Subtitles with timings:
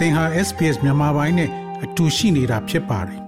[0.00, 1.50] သင်ဟာ SPS မြန်မာပိုင်းနဲ့
[1.84, 3.20] အတူရှိနေတာဖြစ်ပါတယ်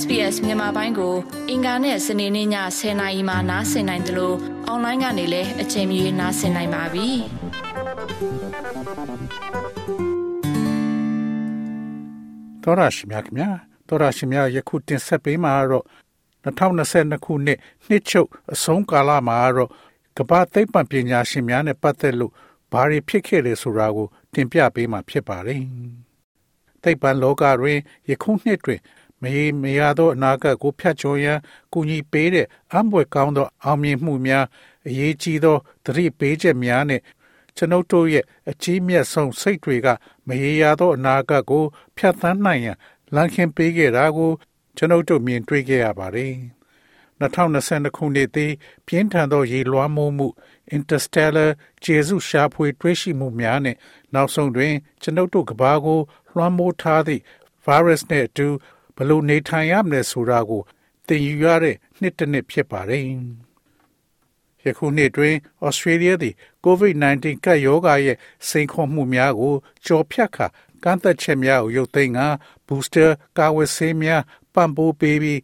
[0.00, 1.14] SBS မြန်မာပိုင်းကို
[1.50, 2.48] အင်ကာနဲ့စနေနေ့ည
[2.78, 4.36] 10:00နာရီမှနားဆင်နိုင်တယ်လို့
[4.66, 7.08] အွန်လိုင်းကနေလည်းအချိန်မီနားဆင်နိုင်ပါပြီ။
[12.62, 13.50] သောရရှိမြခင်ဗျာ
[13.88, 15.84] သောရရှိမြယခုတင်ဆက်ပေးမှာတော့
[16.44, 17.58] 2022ခုနှစ်
[17.88, 19.70] နှစ်ချုပ်အဆုံးကာလမှာတော့
[20.18, 22.32] ကမ္ဘာသိပ္ပံပညာရှင်များနဲ့ပတ်သက်လို့
[22.72, 25.62] ဘာတွေဖြစ်ခဲ့လဲဆိုတာကို တင်ပြပေးမှာဖြစ်ပါတယ်။
[26.82, 27.78] သိပ္ပံလောကတွင်
[28.08, 28.80] ယခုနှစ်တွင်
[29.22, 31.38] မရေမရသောအနာဂတ်ကိုဖျက်ချော်ရန်
[31.72, 34.44] ကူညီပေးတဲ့အံ့ဘွယ်ကောင်းသော အောင်မြင်မှုများ
[34.86, 37.00] အရေးကြီးသောသတိပေးချက်များနဲ့
[37.56, 39.88] ကျွန်ုပ်တို့ရဲ့အကြီးမြတ်ဆုံးစိတ်တွေက
[40.26, 41.64] မရေရာသောအနာဂတ်ကို
[41.96, 42.76] ဖျက်ဆီးနိုင်ရန်
[43.14, 44.30] လမ်းခင်းပေးခဲ့တာကို
[44.76, 46.34] ကျွန်ုပ်တို့မြင်တွေ့ခဲ့ရပါတယ်။
[47.22, 48.52] 2022ခုနှစ်သည်
[48.86, 50.28] ပြင်းထန်သောရေလွှမ်းမိုးမှု
[50.76, 51.50] interstellar
[51.84, 53.78] ကျေစုရှာဖွေတွေ့ရှိမှုများနှင့်
[54.14, 56.00] နောက်ဆုံးတွင် ကျွန်ုပ်တို့ကဘာကို
[56.34, 57.22] လွှမ်းမိုးထားသည့်
[57.64, 58.48] virus နှင့်အတူ
[58.96, 60.62] ဘလို့နေထိုင်ရမလဲဆိုတာကို
[61.06, 63.02] သင်ယူရတဲ့နှစ်တစ်နှစ်ဖြစ်ပါတယ်။
[64.64, 65.34] ယခုနှစ်တွင်
[65.64, 66.34] ဩစတြေးလျသည်
[66.64, 68.16] COVID-19 ကပ်ရောဂါရဲ့
[68.48, 69.54] စိန်ခေါ်မှုများကို
[69.86, 70.46] ကြော်ဖြတ်ခါ
[70.84, 72.20] ကန့်သက်ချက်များကိုရုပ်သိမ်းက
[72.66, 74.22] booster ကာဝယ်ဆေးများ
[74.54, 75.40] ပံ့ပိုးပေးပြီး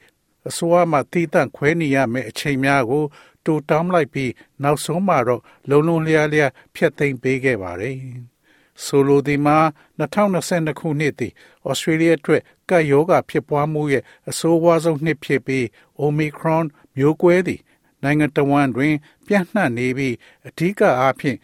[0.48, 3.04] အစိုးရမှတည်တံ့ခွဲနေရမယ့်အချိန်များကို
[3.44, 4.32] တူတောင်းလိုက်ပြီး
[4.62, 7.96] နောက်ဆုံးမှာတော့လုံလုံလျားလျားဖျက်သိမ်းပေးခဲ့ပါတယ်။
[8.84, 9.58] ဆိုလိုဒီမှာ
[9.98, 11.32] 2022ခုနှစ်သည်
[11.68, 15.64] ဩစတြေးလျအတွက်ကပ်ရောဂါဖြစ်ပွားမှုရဲ့အဆိုးဝါးဆုံးနှစ်ဖြစ်ပြီး
[16.04, 16.64] Omicron
[16.96, 17.60] မျိုးကွဲသည်
[18.02, 18.94] နိုင်ငံတော်ဝန်တွင်
[19.26, 20.14] ပြန့်နှံ့နေပြီး
[20.46, 21.38] အထူးအားဖြင့်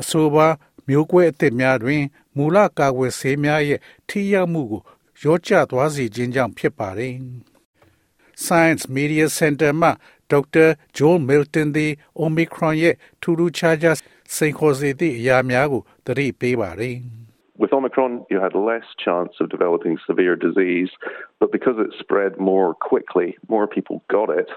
[0.00, 0.46] အဆိုပါ
[0.88, 2.02] မျိုးကွဲအသစ်များတွင်
[2.36, 4.82] မူလကာကွယ်ဆေးများရဲ့ထိရောက်မှုကို
[5.22, 7.14] ရောကျသွားစေခြင်းကြောင့်ဖြစ်ပါတယ်။
[8.45, 9.89] Science Media Center မှ
[10.31, 10.65] ဒေါက်တာ
[10.97, 11.91] Joel Milton သည်
[12.23, 13.97] Omicron ရဲ့ထူးထူးခြားခြား
[14.35, 16.97] စိန်ခေါ်စေသည့်အရာများကိုသတိပေးပါတယ်။
[17.57, 20.89] With Omicron, you had less chance of developing severe disease,
[21.39, 24.49] but because it spread more quickly, more people got it.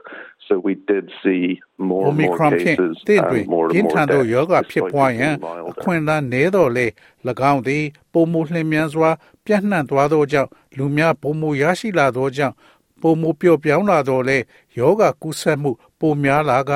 [0.49, 4.29] So we did see more and more cases and more and more deaths.
[4.33, 5.35] ယောဂဖြစ်ပွားရန်
[5.71, 6.87] အခွင့်အလမ်းနည်းတော့လေ၎
[7.53, 9.11] င်းသည်ပုံမှုလျင်မြန်စွာ
[9.45, 12.55] ပြန့်နှံ့သွားသောကြောင့်လူများပုံမှုရရှိလာသောကြောင့်
[13.04, 14.38] ပုံမပျော့ပြောင်းလာတော့လေ
[14.78, 16.72] ယောဂကူးစက်မှု ပိုများလာက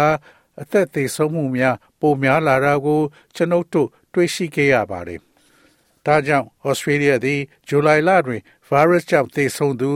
[0.61, 3.01] အသက်သေဆုံးမှုများ ပိုများလာတာကို
[3.35, 5.19] ကျွန်ုပ်တို့တွေ့ရှိခဲ့ရပါတယ်။
[6.05, 9.91] ဒါကြောင့်ဩစတြေးလျသည်ဇူလိုင်လတွင် virus ကြောင့်သေဆုံးသူ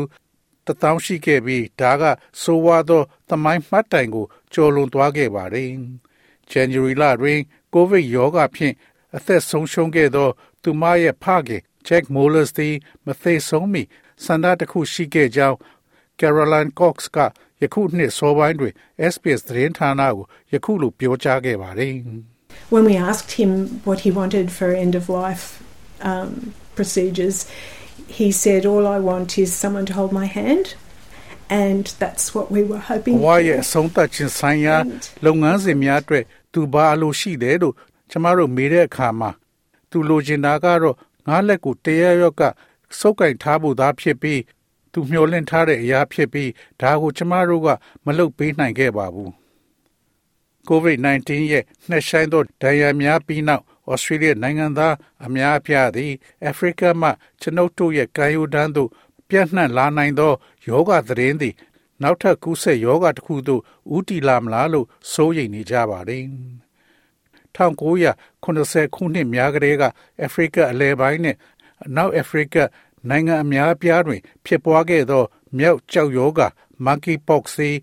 [0.65, 2.03] တထောင်ရှိခဲ့ပြီးဒါက
[2.41, 5.69] ဆိုးဝါးသောသမိုင်းမှတ်တိုင်ကိုကျော်လွန်သွားခဲ့ပါတယ်။
[6.51, 7.39] January လတွင်
[7.73, 8.75] COVID ရောဂါဖြင့်
[9.15, 10.29] အသက်ဆုံးရှုံးခဲ့သော
[10.63, 12.75] သူမရဲ့ဖခင် Jack Moeller သည်
[13.05, 13.83] မသေဆုံးမီ
[14.23, 15.57] ဆန္ဒတစ်ခုရှိခဲ့ကြောင်း
[16.20, 17.18] Caroline Cox က
[17.62, 18.72] ယခုနှစ်စောပိုင်းတွင်
[19.12, 21.92] SBS သတင်းဌာနကိုယခုလိုပြောကြားခဲ့ပါတယ်။
[22.74, 23.50] When we asked him
[23.88, 25.44] what he wanted for end of life
[26.10, 26.30] um,
[26.76, 27.36] procedures,
[28.18, 30.74] he said, All I want is someone to hold my hand.
[31.48, 33.22] And that's what we were hoping for.
[33.26, 34.76] ဘဝရဲ့အဆုံးသတ်ခြင်းဆိုင်ရာ
[35.24, 37.74] လုပ်ငန်းစဉ်များအတွက်သူဘာလို့ရှိတယ်လို့
[38.10, 39.30] ကျမတို့မေးတဲ့အခါမှာ
[39.90, 42.42] သူလိုချင်တာကတော့ငါးလက်ကိုတရားရောက်က
[42.98, 44.40] စုပ်ကင်ထားဖို့သားဖြစ်ပြီး
[44.91, 47.67] သူမျှော်လင့်ထားတဲ့အရာဖြစ်ပြီးဒါကိုကျမတို့က
[48.05, 49.31] မလုပ်ပေးနိုင်ခဲ့ပါဘူး
[50.69, 56.13] COVID-19 ရဲ့နှက်ဆိုင်သောဒဏ်ရာများပြီးနောက်ဩစတြေးလျနိုင်ငံသားအများအပြားသည်
[56.45, 57.09] အာဖရိကမှ
[57.41, 58.89] ကျွန်ုပ်တို့ရဲ့ကာယုဒန်းသို့
[59.29, 60.33] ပြန့်နှံ့လာနိုင်သော
[60.67, 61.55] ယောဂသတင်းသည်
[62.01, 63.61] နောက်ထပ်ကူးစက်ယောဂတစ်ခုသို့
[63.95, 66.23] ဦးတည်လာမလားလို့စိုးရိမ်နေကြပါတယ်
[67.55, 69.83] 1980ခုနှစ်များကလေးက
[70.21, 71.35] အာဖရိကအလဲပိုင်းနဲ့
[71.85, 72.55] အနောက်အာဖရိက
[73.09, 75.23] နိုင်ငံအများအပြားတွင် ဖြစ်ပွားခဲ့သော
[75.57, 76.47] မြောက်ကျောက်ရောဂါ
[76.85, 77.77] monkeypox သည်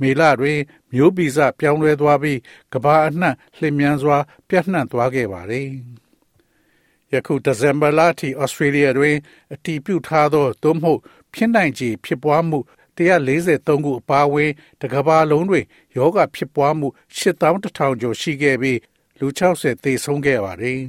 [0.00, 0.60] မေလတွင်
[0.92, 2.38] မျိုးဗီဇပြောင်းလဲသွားပြီး
[2.72, 4.18] ကမ္ဘာအနှံ့လျင်မြန်စွာ
[4.48, 5.68] ပြန့်နှံ့သွားခဲ့ပါသည်
[7.12, 9.16] ယခုဒီဇင်ဘာလထိဩစတြေးလျတွင်
[9.52, 11.00] အတည်ပြုထားသောသို့မဟုတ်
[11.34, 12.58] ဖြစ်နိုင်ခြေဖြစ်ပွားမှု
[12.96, 15.64] 143ခုအပါအဝင်တကဘာလုံးတွင်
[15.96, 18.78] ယောဂဖြစ်ပွားမှု8100ကျော်ရှိခဲ့ပြီး
[19.18, 20.80] လူ60သေဆုံးခဲ့ပါတယ်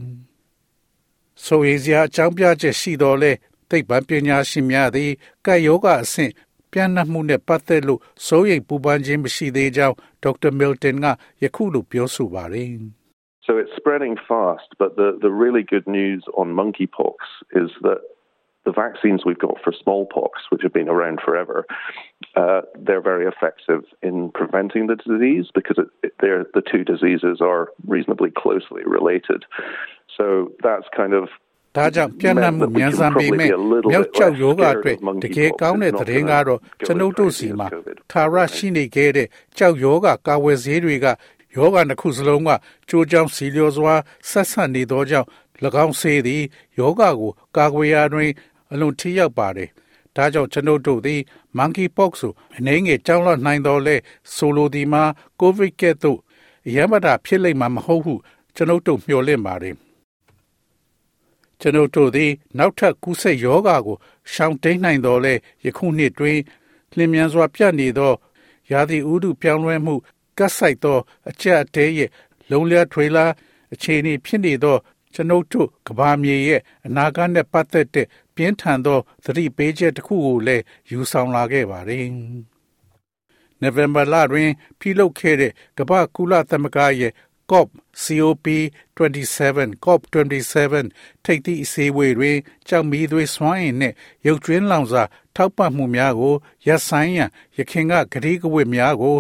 [1.43, 3.31] ။ဆိုရင်စရာအကြောင်းပြချက်ရှိတော်လဲ
[3.72, 5.10] သိပ္ပံပညာရှင်များသည်
[5.46, 6.32] ကပ်ယောဂအဆင့်
[6.72, 11.06] ပြန့်နှံ့မှုနဲ့ပတ်သက်လို့စိုးရိမ်ပူပန်ခြင်းမရှိသေးကြောင်းဒေါက်တာမီလ်တန်က
[11.42, 12.72] ယခုလိုပြောဆိုပါတယ်
[13.46, 17.16] So it's spreading fast, but the, the really good news on monkeypox
[17.62, 18.00] is that
[18.68, 21.64] the vaccines we've got for smallpox, which have been around forever,
[22.36, 26.12] uh, they're very effective in preventing the disease because it, it,
[26.52, 29.46] the two diseases are reasonably closely related.
[30.14, 31.30] So that's kind of
[31.75, 33.49] ဒါကြောင့်ပြန့်နှံ့မှုမြန်ဆန်ပေမဲ့
[33.89, 37.67] မြောက်ကျောက်ယောဂအတွက်တကယ်ကောင်းတဲ့သတင်းကတော့ကျွန်ုပ်တို့စီမှာ
[38.11, 39.27] သာရရှိနေခဲ့တဲ့
[39.57, 41.05] ကျောက်ယောဂကာဝယ်ဆေးတွေက
[41.55, 42.49] ယောဂနှစ်ခုစလုံးက
[42.89, 43.93] ကြိုးကြောင်စီလျော်စွာ
[44.29, 45.27] ဆက်ဆက်နေသောကြောင့်၎
[45.85, 46.43] င်းဆေးသည်
[46.79, 48.31] ယောဂကိုကာကွယ်ရာတွင်
[48.71, 49.69] အလွန်ထိရောက်ပါတယ်။
[50.15, 51.19] ဒါကြောင့်ကျွန်ုပ်တို့သည်
[51.57, 53.95] monkeypox ကိုအနေငယ်ကြောင်းလနိုင်တော်လဲ
[54.35, 55.03] ဆိုလိုသည်မှာ
[55.39, 56.19] covid ကဲ့သို့
[56.75, 58.13] ရမတာဖြစ်လိမ့်မှာမဟုတ်ဟု
[58.55, 59.75] ကျွန်ုပ်တို့မျှော်လင့်ပါတယ်။
[61.63, 63.97] ကျွန်ုပ်တို့သည် နောက်ထပ်ကူးစက်ယောဂါကို
[64.31, 65.33] ရှောင်တိန်နိုင်တော်လဲ
[65.65, 66.39] ယခုနှစ်တွင်
[66.95, 68.13] လျင်မြန်စွာ ပြတ်နေသော
[68.71, 69.95] ရာသီဥတုပြောင်းလဲမှု
[70.37, 70.97] ကတ်ဆိုင်သော
[71.29, 72.09] အကြက်အတဲရဲ့
[72.49, 73.25] လုံလျထွေလာ
[73.73, 74.77] အခြေအနေဖြစ်နေသော
[75.13, 82.05] ကျွန်ုပ်တို့ကဘာမြေရဲ့အနာဂတ်နဲ့ပတ်သက်တဲ့ပြင်းထန်သောသတိပေးချက်တစ်ခုကိုလည်းယူဆောင်လာခဲ့ပါတယ်။
[83.63, 84.49] November လတွင်
[84.79, 87.11] ပြုလုပ်ခဲ့တဲ့ကမ္ဘာကုလသမဂ္ဂရဲ့
[87.51, 87.67] COP
[88.03, 88.47] COP
[88.97, 92.37] 27 COP 27ထိပ်သီးအစည်းအဝေးတွင်
[92.67, 93.95] ကြောက်မီးသွေးစွမ်းအင်နှင့်
[94.25, 95.03] ရုပ်ကျွင်းလောင်စာ
[95.35, 96.35] ထောက်ပံ့မှုများကို
[96.67, 99.17] ရပ်ဆိုင်းရန်ရခင်ကကတိကဝတ်များကို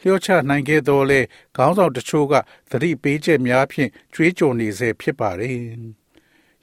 [0.00, 1.20] လျှော့ချနိုင်ခဲ့တော်လဲ
[1.56, 2.34] ခေါင်းဆောင်တချို့က
[2.70, 5.58] သတိပေးချက်များဖြင့်ကြွေးကြော်နေစေဖြစ်ပါတယ်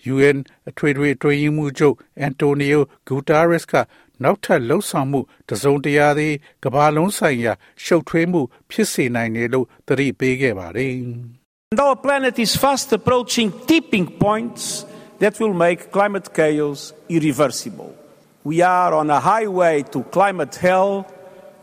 [0.13, 0.37] ။UN
[0.69, 3.73] အထွေထွေအတွင်းမှုချုပ်အန်တိုနီယိုဂူတာရက်စ်က
[4.24, 6.34] နောက်ထပ်လှုပ်ဆောင်မှုတစုံတရာသည်
[6.64, 7.52] ကမ္ဘာလုံးဆိုင်ရာ
[7.84, 8.40] ရှုပ်ထွေးမှု
[8.70, 10.92] ဖြစ်စေနိုင်တယ်လို့သတိပေးခဲ့ပါတယ်။
[11.72, 14.64] And our planet is fast approaching tipping points
[15.22, 16.80] that will make climate chaos
[17.14, 17.92] irreversible.
[18.50, 20.90] We are on a highway to climate hell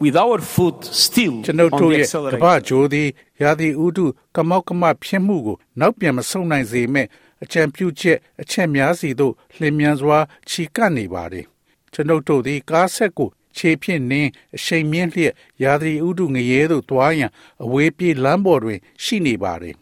[0.04, 2.68] with our foot still ကျွန်ုပ် on တို့ the ရဲ့ကမ္ဘာ accelerator.
[2.68, 3.08] ဂျိုးသည်
[3.44, 7.08] ရာသီဥတုကမောက်ကမဖြစ်မှုကိုနောက်ပြန်မဆုတ်နိုင်စေမဲ့
[7.44, 10.20] အကြံပြုချက်အချက်များစီသို့လျင်မြန်စွာ
[10.50, 11.46] ခြိကပ်နေပါတယ်
[11.93, 17.31] ကျွန်ုပ်တို့သည်ကားဆက်ကိုခြေဖြင့်နင်းအရှိန်မြင့်လျက်ရာသီဥတုငရဲသို့တွားရန်
[17.65, 19.77] အဝေးပြေးလမ်းပေါ်တွင် ရှိနေပါတယ်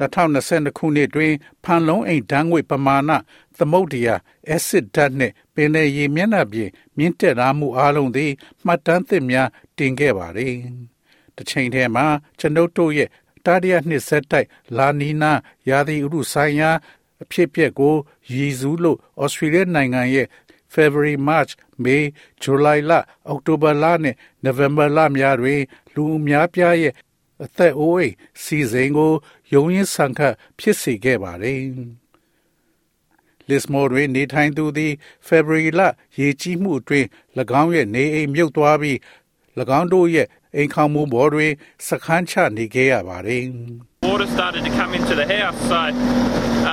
[0.00, 1.32] 2022ခုနှစ်တွင်
[1.64, 3.10] ဖန်လုံးအိမ်ဓာတ်ငွေ့ပမာဏ
[3.58, 8.32] သမုတ်တရားအက်ဆစ်ဓာတ်နှင့်ပင်လယ်ရေမျက်နှာပြင်မြင့်တက်လာမှုအလုံးသည်
[8.66, 9.48] မှတ်တမ်းသစ်များ
[9.78, 10.54] တင်ခဲ့ပါသည်။
[11.36, 12.06] တစ်ချိန်တည်းမှာ
[12.38, 13.08] ကျွန်ုပ်တို့ရဲ့
[13.44, 15.32] တားတရနှစ်ဆက်တိုက်လာနီနာ
[15.68, 16.70] ရာသီဥတုဆိုင်ရာ
[17.22, 17.94] အဖြစ်အပျက်ကို
[18.32, 20.26] ရည်စူးလို့ဩစတြေးလျနိုင်ငံရဲ့
[20.76, 21.52] February March
[21.84, 22.02] May
[22.42, 22.92] July လ
[23.32, 25.60] October လနဲ့ November လများတွင်
[25.94, 26.94] လူအများပြားရဲ့
[27.44, 29.12] အသက်အိုးအိမ်စီစဉ်ကို
[29.52, 31.60] ယုံရင်းဆန်ခတ်ဖြစ်စေခဲ့ပါတယ်။
[33.48, 34.92] Lismore တွင်နေထိုင်သူသည်
[35.28, 35.80] February လ
[36.18, 37.06] ရေကြီးမှုအတွင်း၎
[37.62, 38.96] င်းရဲ့နေအိမ်မြုပ်သွားပြီး၎
[39.78, 41.52] င်းတို့ရဲ့အိမ်ခေါင်မိုးပေါ်တွင်
[41.88, 43.44] စခန်းချနေခဲ့ရပါတယ်။
[44.08, 45.58] water started to come into the house.
[45.70, 45.80] So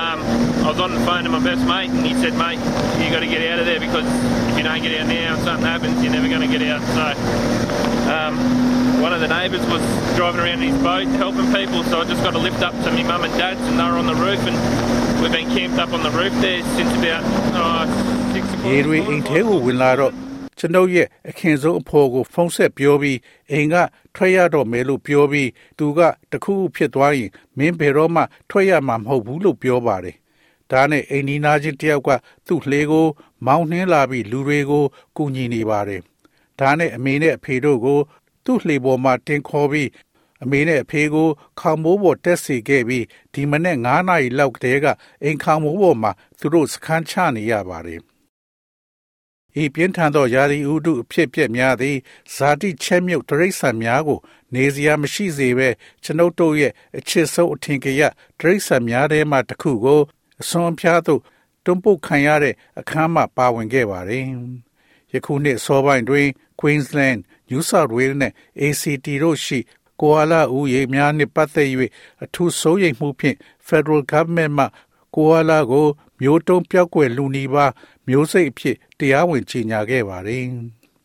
[0.00, 2.59] um, I was on the phone to my best mate, and he said, "Mate,
[2.99, 4.05] you got to get out of there because
[4.49, 6.81] if you don't get out now and something happens, you're never going to get out."
[6.97, 7.05] So
[8.11, 8.33] um,
[9.01, 9.81] one of the neighbours was
[10.15, 12.91] driving around in his boat helping people, so I just got to lift up to
[12.91, 14.57] my mum and dad's, and they were on the roof, and
[15.21, 17.23] we've been camped up on the roof there since about
[17.55, 17.85] oh,
[18.33, 18.71] six o'clock.
[18.71, 20.13] ရေတွေအိမ်ထဲကိုဝင်လာတော့
[20.59, 23.17] ကျွန်ုပ်ရဲ့အခင်ဆုံးအဖော်ကိုဖုန်းဆက်ပြောပြီး
[23.51, 23.75] အိမ်က
[24.15, 25.99] ထွက်ရတော့မယ်လို့ပြောပြီးသူက
[26.31, 30.15] တခုခုဖြစ်သွားရင်မင်းဘယ်တော့မှထွက်ရမှာမဟုတ်ဘူးလို့ပြောပါတယ်။
[30.70, 32.10] ဒါနဲ့အိမ်နီးနားချင်းတယောက်က
[32.46, 33.06] သူ့လှေကို
[33.46, 34.84] မောင်းနှင်းလာပြီးလူတွေကို
[35.16, 36.02] ကူညီနေပါတယ်။
[36.60, 38.00] ဒါနဲ့အမေနဲ့အဖေတို့ကို
[38.44, 39.90] သူ့လှေပေါ်မှာတင်ခေါ်ပြီး
[40.42, 41.28] အမေနဲ့အဖေကို
[41.60, 44.86] ခေါင်မိုးပေါ်တက်စီခဲ့ပြီးဒီမနေ့9နာရီလောက်တည်းက
[45.22, 48.00] အိမ်ခေါင်မိုးပေါ်မှာသူတို့စခန်းချနေရပါတယ်။
[49.62, 51.96] ဤပြင်းထန်သောယာရီဥတုအဖြစ်ပြက်များသည်
[52.34, 54.18] ဇာတိချက်မြုပ်တရိษံများကို
[54.54, 55.68] နေစရာမရှိစေဘဲ
[56.04, 58.02] ကျွန်ုပ်တို့ရဲ့အချစ်ဆုံးအထင်ကရ
[58.40, 60.00] တရိษံများထဲမှတစ်ခုကို
[60.40, 61.20] အစွန်အဖျားသို့
[61.64, 64.24] တွန်းပုတ်ခံရတဲ့အခမ်းမှပါဝင်ခဲ့ပါတယ်။
[65.12, 66.28] ယခုနှစ်စောပိုင်းတွင်
[66.60, 67.18] Queensland,
[67.50, 69.58] New South Wales နဲ့ ACT တို့ရှိ
[70.00, 71.68] ကိုအာလာဦးရေများနှင့်ပတ်သက်၍
[72.24, 73.36] အထူးစိုးရိမ်မှုဖြင့်
[73.66, 74.66] Federal Government မှ
[75.14, 75.86] ကိုအာလာကို
[76.20, 77.66] မျိုးတုံးပြောက်ွယ်လူနီပါ
[78.08, 80.46] မျိုးစိတ်အဖြစ်တရားဝင်ကြေညာခဲ့ပါတယ်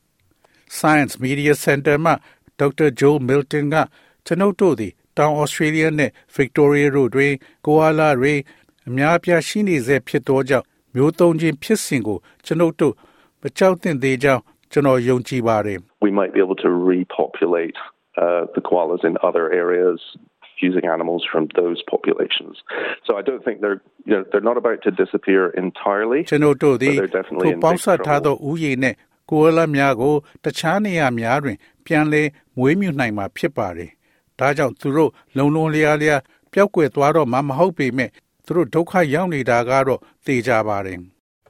[0.78, 2.14] ။Science Media Center မှ
[2.60, 3.76] ဒေါက်တာဂျိုးမီလ်တန်က
[4.26, 7.34] ကျွန်ုပ်တို့သည်တောင်ဩစတြေးလျနဲ့ Victoria တို့တွင်
[7.66, 8.34] ကိုအာလာတွေ
[8.90, 10.66] အများအပြားရှိနေစေဖြစ်သောကြောင့်
[10.96, 12.94] မျိုးတုံးခြင်းဖြစ်စဉ်ကိုကျွန်ုပ်တို့
[13.42, 14.42] မကြောက်သင့်သေးကြောင်း
[14.72, 17.78] ကျွန်တော်ယုံကြည်ပါတယ် we might be able to repopulate
[18.24, 20.00] uh, the koalas in other areas
[20.70, 22.56] using animals from those populations.
[23.06, 26.20] So I don't think they're you know they're not about to disappear entirely.
[26.32, 28.52] ကျွန်ုပ်တို့သည် But they're definitely ထို in ပေါ big င်းဆက်ထားသော trouble.
[28.52, 28.98] ဥယျာဉ်နှင့်
[29.30, 32.28] ကိုယ်လာများကိုတခြားနေရာများတွင် ပြန်လည်
[32.58, 33.90] မွေးမြူနိုင်မှာဖြစ်ပါတယ်။
[34.40, 36.22] ဒါကြောင့်သူတို့လုံလုံလျားလျား
[36.54, 38.10] ပျောက်ကွယ်သွားတော့မှမဟုတ်ပေမဲ့
[38.50, 41.00] သူတို့ဒုက္ခရောက်နေတာကတော့သိကြပါတယ်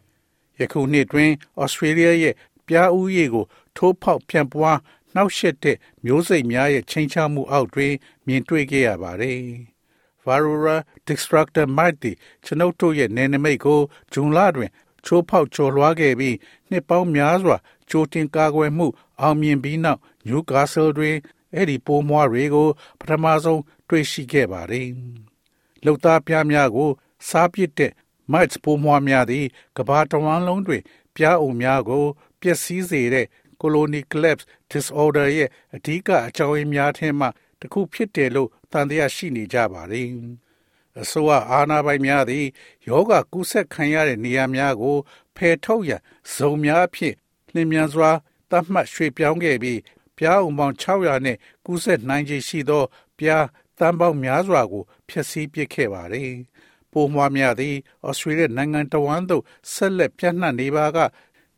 [0.59, 2.35] ။ယခုနှစ်တွင်ဩစတြေးလျရဲ့
[2.67, 4.79] ပြားဥယေကို ထိုးဖောက်ပြန်ပွား
[5.13, 7.93] နှောက်ယှက်တဲ့မျိုးစိတ်များရဲ့ချိန်ချမှုအောက်တွင်
[8.27, 9.39] မြင်တွေ့ခဲ့ရပါတယ်။
[10.25, 10.75] Varroa
[11.07, 12.15] destructor mite သည်
[12.45, 13.79] ကျွန်ုပ်တို့ရဲ့နယ်နိမိတ်ကို
[14.13, 14.71] ဂျွန်လတွင်
[15.05, 16.35] ချိုးဖောက်ကျော်လွှားခဲ့ပြီး
[16.69, 17.57] နှစ်ပေါင်းများစွာ
[17.89, 18.87] ကြိုတင်ကာကွယ်မှု
[19.21, 21.15] အောင်မြင်ပြီးနောက်နယူကာဆယ်တွင်
[21.53, 22.67] အဲ့ဒီပိုးမွားတွေကို
[22.99, 24.89] ပထမဆုံးတွေ့ရှိခဲ့ပါတယ်။
[25.85, 26.89] လှုပ်သားပြားများကို
[27.29, 27.91] စားပစ်တဲ့
[28.31, 29.45] mites ပိုးမွားများသည်
[29.77, 30.81] ကဘာတဝန်းလုံးတွင်
[31.15, 32.05] ပြားအုံများကို
[32.41, 33.27] ပျက်စီးစေတဲ့
[33.61, 37.27] colony collapse disorder ရဲ့အဓိကအကြောင်းရင်းများထဲမှ
[37.59, 40.07] တစ်ခုဖြစ်တယ်လို့သံသယရှိနေကြပါတယ်။
[41.01, 42.45] အစိုးရအာဏာပိုင်များသည်
[42.87, 44.97] ယောဂကူးစက်ခံရတဲ့နေရာများကို
[45.35, 46.01] ဖယ်ထုတ်ရန်
[46.35, 47.15] ဇုံများဖြင့်
[47.53, 48.11] လျင်မြန်စွာ
[48.49, 49.79] သတ်မှတ်ရွှေ့ပြောင်းခဲ့ပြီး
[50.17, 52.83] ပြားအုံပေါင်း600နဲ့ကူးစက်နိုင်ခြေရှိသော
[53.19, 53.45] ပြား
[53.79, 56.31] တန်ပေါင်းများစွာကိုဖျက်ဆီးပစ်ခဲ့ပါတယ်။
[56.91, 57.75] ပိုးမွှားများသည်
[58.07, 59.43] ဩစတြေးလျနိုင်ငံတော်ဝန်သို့
[59.73, 60.97] ဆက်လက်ပြန့်နှံ့နေပါက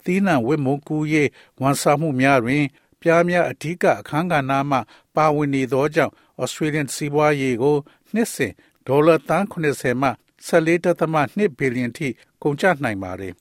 [0.04, 1.30] သီးနှံဝစ်မုံကူရေး
[1.62, 2.66] ဝန်ဆောင်မှုများတွင်
[3.01, 4.78] ပြားများအဓိကအခန်းကဏ္ဍမှ
[5.16, 7.78] ပါဝင်နေသောကြောင့် Australian စီးပွားရေးကို
[8.13, 8.54] နှစ်စဉ်
[8.88, 10.10] ဒေါ်လာသန်း80မှ
[10.48, 12.08] 14.2ဘီလီယံထိ
[12.42, 13.34] ကုန်ကျနိုင်ပါတယ်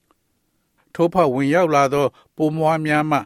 [0.94, 2.06] ။ထိုးဖောက်ဝင်ရောက်လာသော
[2.36, 3.18] ပိုးမွှားများမှ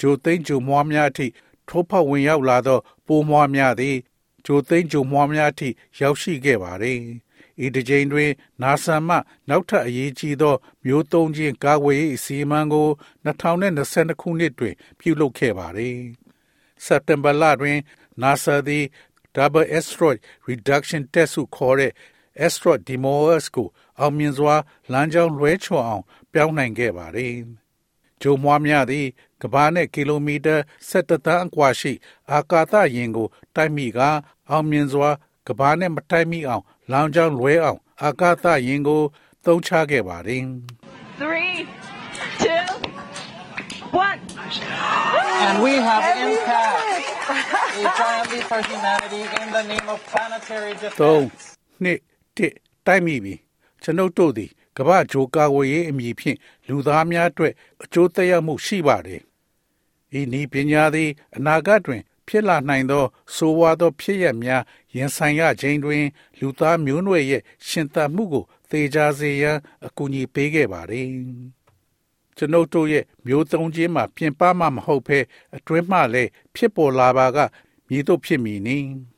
[0.00, 1.26] ဂျိုသိန်းဂျိုမွှားများအထိ
[1.68, 3.96] ထိုးဖောက်ဝင်ရောက်လာသော ပိုးမွှားများသည်
[4.44, 5.68] ဂျိုသိန်းဂျိုမွှားများအထိ
[6.00, 7.00] ရောက်ရှိခဲ့ပါတယ်။
[7.64, 8.30] ဤတစ်ကြိမ်တွင်
[8.62, 9.16] နာဆာမှ
[9.48, 12.88] နောက်ထပ်အရေးကြီးသော မျိုးသုံးခြင်းကာကွယ်ရေးအစီအမံကို
[13.26, 15.98] 2022ခုနှစ်တွင် ပြုလုပ်ခဲ့ပါတယ်။
[16.84, 17.78] စက်တင်ဘာလတွင်
[18.22, 18.84] NASA သည်
[19.36, 21.92] Double Asteroid Reduction Test ဟုခေါ်တဲ့
[22.46, 24.54] Asteroid Demos ကိုအောင်မြင်စွာ
[24.92, 27.34] လမ်းကြောင်းလွှဲချော်အောင် ပြောင်းနိုင်ခဲ့ပါတယ်။
[28.24, 29.06] ဂျိုမွားများသည်
[29.42, 30.56] ကဘာနဲ့ကီလိုမီတာ
[30.90, 31.92] 17တန်းအကွာရှိ
[32.32, 33.98] အာကာသယာဉ်ကိုတိုက်မိက
[34.50, 35.10] အောင်မြင်စွာ
[35.48, 36.62] ကဘာနဲ့မတိုက်မိအောင်
[36.92, 39.02] လောင်ကြောင်းလွဲအောင် အာကာသယာဉ်ကို
[39.44, 40.42] သုံးချခဲ့ပါတယ်။
[41.20, 41.24] 3
[42.44, 42.84] 2
[43.94, 46.78] 1 And we have impact.
[47.80, 51.42] A giant leap for humanity in the name of planetary 3 defense.
[51.82, 51.98] နှစ်
[52.36, 52.54] တစ်
[52.86, 53.34] တိုက်မိပြီ
[53.82, 56.38] ကျွန်ုပ်တို့သည် ကမ္ဘာဂျိုကာဝေးရေးအမည်ဖြင့်
[56.68, 57.52] လူသားများအတွက်
[57.82, 59.20] အကျိုးသက်ရောက်မှုရှိပါတယ်။
[60.18, 63.04] ဤနည်းပညာသည် အနာဂတ်တွင် ဖြစ်လာနိုင်သော
[63.34, 64.62] ဆိုးဝါးသော ဖြစ်ရပ်များ
[64.96, 66.04] ရင်ဆိုင်ရခြင်းတွင်
[66.38, 71.06] လူသားမျိုးနွယ်ရဲ့ရှင်သန်မှုကိုသေချာစေရန်အကူအညီပေးခဲ့ပါတယ်။
[72.36, 75.18] ကျွန်ုပ်တို့ရဲ့မျိုးသုံးခြင်းမှာပြင်ပမှမဟုတ်ဘဲ
[75.56, 77.38] အတွင်းမှလည်းဖြစ်ပေါ်လာပါက
[77.88, 78.78] မြည်တို့ဖြစ်မည်နီ။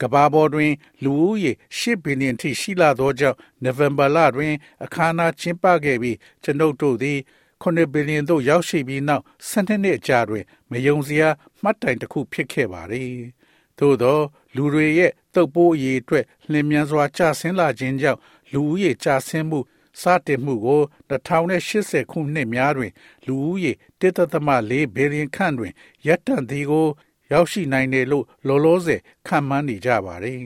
[0.00, 0.72] ကဘာပေါ်တွင်
[1.04, 7.18] လူဦးရေ8ဘီလီယံထိရှိလာသောကြောင့်နိုဝင်ဘာလတွင် အခမ်းအနားကျင်းပခဲ့ပြီးကျွန်ုပ်တို့သည်
[7.62, 11.28] 9ဘီလီယံသို့ရောက်ရှိပြီးနောက်12နှစ်အကြာတွင် မယုံစရာ
[11.62, 13.12] မှတ်တိုင်တစ်ခုဖြစ်ခဲ့ပါသည်။
[13.78, 14.18] သို့သော
[14.56, 18.20] လူတွေရဲ့တုပ်ပိုးအရေးအတွက်လျင်မြန်စွာကျဆင်းလာခြင်းကြောင့်
[18.52, 19.60] လူဦးရေကျဆင်းမှု
[20.00, 22.92] စတင်မှုကို2080ခုနှစ်များတွင်
[23.26, 25.72] လူဦးရေ1.4ဘီလီယံခန့်တွင်
[26.06, 26.86] ရပ်တန့်သည်ကို
[27.31, 30.39] ရောက်ရှိနိုင်တယ်လို့လောလောဆယ်ခန့်မှန်းနေကြပါတယ်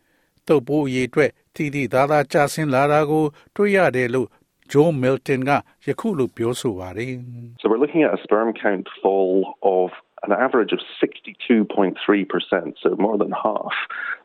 [0.46, 3.24] ။တုပ်ပိုးအရေးအတွက်တည်တည်သားသားကျဆင်းလာတာကို
[3.56, 4.28] တွေ့ရတယ်လို့
[4.72, 5.50] Joe Milton က
[5.86, 7.12] ယခုလိုပြောဆိုပါတယ်။
[7.60, 9.34] So we're looking at a sperm count fall
[9.78, 9.88] of
[10.26, 13.74] an average of 62.3%, so more than half,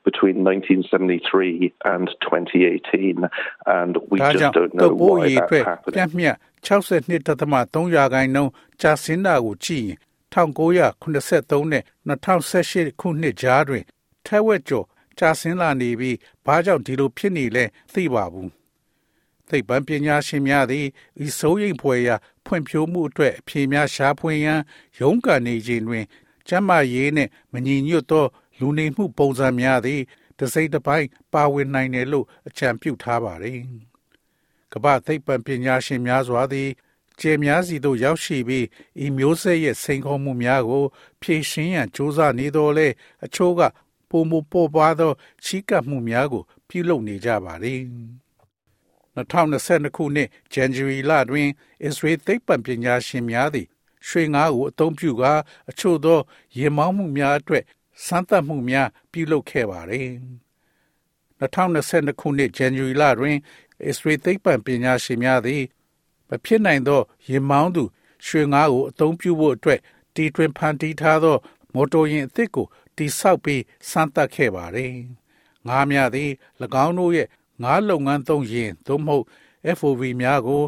[0.06, 3.28] between 1973 and 2018.
[3.66, 6.20] And we ဒါကြော just င့် don't တု know ပ်ပိုး why အရေးအတွက် that's ပြန့် happening.
[6.20, 6.36] မြတ်
[6.68, 9.98] 62.3%ကြာဆင်းတာကိုကြည့်ရင်
[10.35, 13.85] 1983နဲ့2018ခုနှစ်ကြားတွင်
[14.27, 14.87] ထက်ဝက်ကျော်
[15.19, 18.49] ကြာဆင်းလာနေပြီးဘာကြောင့်ဒီလိုဖြစ်နေလဲသိပါဘူး။
[19.49, 20.87] သိပ္ပံပညာရှင်များသည်
[21.25, 24.61] ဤစိုးရိမ်ဖွယ်ရာဖွံ့ဖြိုးမှုအတွက်အဖြေများရှာဖွေရန်
[24.99, 26.05] ရုန်းကန်နေခြင်းတွင်
[26.49, 28.27] ကျန်းမာရေးနှင့်မညီညွတ်သော
[28.59, 30.01] လူနေမှုပုံစံများသည်
[30.39, 33.59] တစ်စိတ်တစ်ပိုင်းပါဝင်နိုင်တယ်လို့အကြံပြုထားပါတယ်။
[34.73, 36.69] ကမ္ဘာသိပ္ပံပညာရှင်များစွာသည်
[37.21, 38.67] ကျေများစီသို့ရောက်ရှိပြီး
[39.05, 40.85] ဤမျိုးဆက်ရဲ့စိန်ခေါ်မှုများကို
[41.23, 42.89] ဖြေရှင်းရန်ကြိုးစားနေတော်လဲ
[43.25, 43.63] အချို့က
[44.09, 45.13] ပုံမပေါ်ပွားသော
[45.45, 47.81] ချီးကပ်မှုများကို ပြုလုပ်နေကြပါတယ်။
[49.17, 51.49] 2022ခုနှစ်ဇန်နဝါရီလတွင်
[51.85, 53.67] အစ္စရေးသိပ္ပံပညာရှင်များသည်
[54.09, 55.33] ရွှေငါးကိုအသုံးပြုကာ
[55.71, 56.19] အချို့သော
[56.59, 57.65] ရေမောင်းမှုများအတွက်
[58.07, 60.09] စမ်းသပ်မှုများပြုလုပ်ခဲ့ပါတယ်။
[61.41, 63.37] 2022ခုနှစ်ဇန်နဝါရီလတွင်
[63.87, 65.84] အစ္စရေးသိပ္ပံပညာရှင်များသည်မ
[66.45, 67.83] ဖြစ်နိုင်သောရေမောင်းသူ
[68.27, 69.81] ရွှေငါးကိုအသုံးပြုဖို့အတွက်
[70.15, 71.37] တီထွင်ဖန်တီးထားသော
[71.75, 74.93] မော်တော်ယာဉ်အသစ်ကိုတိဆောက်ပြီးစမ်းသပ်ခဲ့ပါတယ်။
[75.69, 76.31] ငါးများသည်၎
[76.85, 77.29] င်းတို့ရဲ့
[77.63, 79.25] ငါးလုပ်ငန်းသုံးယာဉ်သို့မဟုတ်
[79.77, 80.63] FOV များကို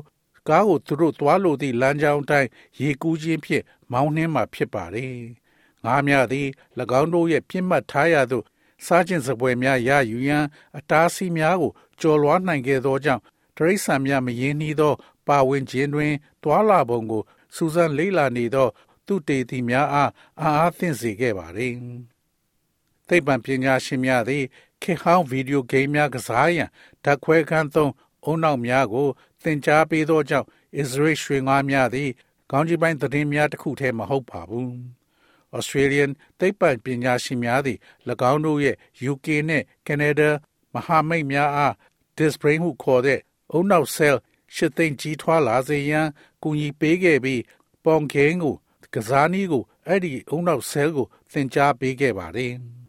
[0.48, 2.48] ကားကိုသူတို့သွားလိုသည့်လမ်းကြောင်းအတိုင်း
[2.80, 5.14] ရေကူးခြင်းဖြင့်မောင်းနှင်းမှာဖြစ်ပါတယ်။
[5.84, 6.46] ငါးများသည်၎
[7.00, 8.44] င်းတို့ရဲ့ပြစ်မှတ်ထားရာသို့
[8.86, 10.44] စားခြင်းစပွဲများရယူရန်
[10.78, 13.22] အတားအဆီးများကိုကျော်လွှားနိုင်ခဲ့သောကြောင့်
[13.56, 14.94] တရိษံများမရင်းနှီးသော
[15.26, 17.22] ပါဝင်ခြင်းတွင်သွာလာပုံကို
[17.54, 18.68] စူးစမ်းလေ့လာနေသော
[19.06, 21.74] သူတေသီများအားအာအားသင့်စေခဲ့ပါသည်။
[23.08, 24.44] သိပ္ပံပညာရှင်များသည်
[24.82, 26.68] ခေတ်ဟောင်းဗီဒီယိုဂိမ်းများကစားရန်
[27.04, 27.92] ဓာတ်ခွဲခန်းသုံး
[28.24, 29.08] အုံနောက်များကို
[29.42, 32.10] သင်ကြားပေးသောကြောင့်အစ္စရေးရွှေငါးများသည်
[32.50, 34.70] ကောင်းကြီးပိုင်းသတင်းများတစ်ခုတည်းမဟုတ်ပါဘူး။
[35.56, 37.78] Australian သိပ္ပံပညာရှင်များသည်၎
[38.32, 38.76] င်းတို့ရဲ့
[39.10, 40.30] UK နှင့် Canada
[40.74, 41.72] မဟာမိတ်များအား
[42.16, 43.20] disc brain ဟုခေါ်တဲ့
[43.52, 44.18] အုံနောက်ဆဲလ်
[44.55, 46.07] ရှစ်သိန်းကြီးထွားလာစေရန်
[46.43, 47.41] ကူညီပေးခဲ့ပြီး
[47.85, 48.55] ပေါင်ကင်းကို
[48.95, 52.53] ကစားနည်းကိုအဲ့ဒီအုံနောက်ဆဲလ်ကိုသင်ကြားပေးခဲ့ပါတယ်။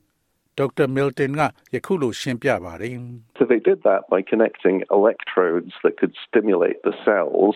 [0.61, 0.87] Dr.
[0.97, 1.43] Milton က
[1.75, 2.97] ယခုလိုရှင်းပြပါတယ်
[3.39, 7.55] So they did that by connecting electrodes that could stimulate the cells,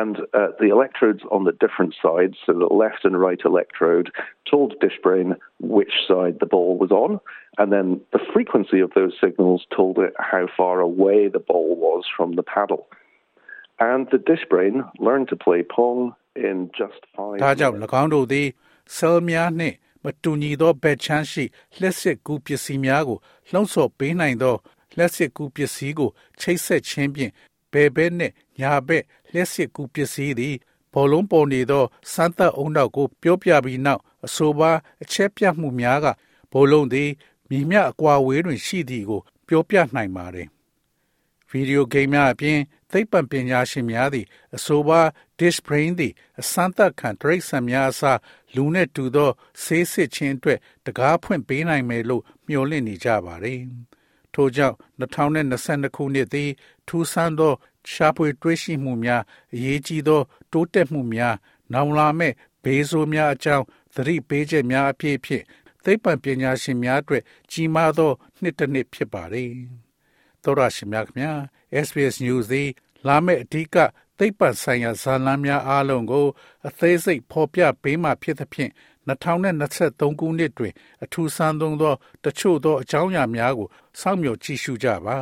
[0.00, 4.08] and uh, the electrodes on the different sides, so the left and right electrode,
[4.52, 5.28] told Dishbrain
[5.78, 7.12] which side the ball was on,
[7.60, 12.02] and then the frequency of those signals told it how far away the ball was
[12.16, 12.82] from the paddle.
[13.89, 14.75] And the Dishbrain
[15.07, 15.99] learned to play Pong
[16.47, 17.85] in just five ဒါကြောင့် minutes.
[18.01, 18.47] ၎င်းတို့သည်
[18.95, 21.43] ဆဲလ်များနှင့်မတူညီသောဘက်ချမ်းရှိ
[21.77, 23.17] လျှက်စစ်ကူပစ္စည်းများကို
[23.51, 24.55] လှုံ့ဆော်ပေးနိုင်သော
[24.95, 26.09] လျှက်စစ်ကူပစ္စည်းကို
[26.39, 27.31] ချိတ်ဆက်ခြင်းဖြင့်
[27.71, 30.55] ဘယ်ဘက်နှင့်ညာဘက်လျှက်စစ်ကူပစ္စည်းသည်
[30.93, 34.71] ဘောလုံးပေါ်နေသောစမ်းသပ်အုံနောက်ကိုပြောပြပြီးနောက်အဆိုပါ
[35.03, 36.05] အချက်ပြမှုများက
[36.51, 37.09] ဘောလုံးသည်
[37.49, 40.47] မြည်မြအကွာဝေးတွင်ရှိသည်ကို ပြောပြနိုင်ပါတယ်။
[41.49, 42.57] ဗီဒီယိုဂိမ်းများအပြင်
[42.91, 45.01] သိပ္ပံပညာရှင်များသည်အဆိုပါ
[45.39, 48.19] dish brain သည်အစမ်းသပ်ခံတရိတ်ဆန်များအစား
[48.55, 49.31] လူနဲ့တူသော
[49.63, 53.61] ဆေးစစ်ခြင်းအတွက်တကားဖွင့်ပေးနိုင်မယ်လို့မျှော်လင့်နေကြပါတယ်။
[54.33, 56.49] ထို့ကြောင့်2022ခုနှစ်သည်
[56.87, 57.53] ထူးဆန်းသော
[57.91, 60.21] ရှားပွေတွေ့ရှိမှုများအရေးကြီးသော
[60.51, 61.35] တိုးတက်မှုများ
[61.73, 62.33] နောင်လာမဲ့
[62.63, 65.43] ဘေးဆိုးများအကြောင်းသတိပေးချက်များအဖြစ်ဖြင့်
[65.83, 69.51] သိပ္ပံပညာရှင်များအတွက်ကြီးမားသော နှစ်တစ်နှစ်ဖြစ်ပါတယ်။
[70.43, 71.33] သောရရှိမြခင်ဗျာ
[71.85, 72.69] SBS News သည်
[73.07, 73.75] လာမယ့်အဓိက
[74.19, 76.25] သိပ္ပံဆိုင်ရာဇာတ်လမ်းများအားလုံးကို
[76.67, 78.71] အသေးစိတ်ဖော်ပြပေးမှဖြစ်သဖြင့်
[79.07, 80.73] 2023ခုနှစ်တွင်
[81.03, 81.93] အထူးဆန်းသုံးသော
[82.25, 83.67] တချို့သောအကြောင်းအရာများကို
[83.99, 85.17] စောင့်မျှော်ကြည့်ရှုကြပါ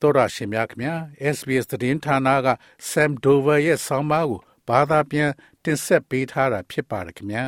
[0.00, 0.94] သောရရှိမြခင်ဗျာ
[1.34, 2.48] SBS သတင်းဌာနက
[2.90, 5.30] Sam Dover ရဲ့ဆောင်းပါးကို ဘာသာပြန်
[5.64, 7.44] တင်ဆက်ပေးထားတာဖြစ်ပါတယ်ခင်ဗျာ